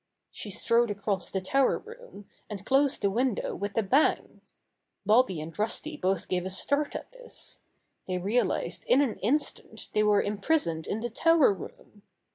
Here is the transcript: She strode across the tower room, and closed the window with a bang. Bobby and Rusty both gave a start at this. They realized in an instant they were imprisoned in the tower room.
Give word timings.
She 0.31 0.49
strode 0.49 0.89
across 0.89 1.29
the 1.29 1.41
tower 1.41 1.77
room, 1.77 2.25
and 2.49 2.65
closed 2.65 3.03
the 3.03 3.11
window 3.11 3.53
with 3.53 3.77
a 3.77 3.83
bang. 3.83 4.41
Bobby 5.05 5.39
and 5.39 5.53
Rusty 5.59 5.95
both 5.95 6.27
gave 6.27 6.43
a 6.43 6.49
start 6.49 6.95
at 6.95 7.11
this. 7.11 7.59
They 8.07 8.17
realized 8.17 8.83
in 8.87 9.01
an 9.01 9.17
instant 9.19 9.89
they 9.93 10.01
were 10.01 10.23
imprisoned 10.23 10.87
in 10.87 11.01
the 11.01 11.11
tower 11.11 11.53
room. 11.53 12.01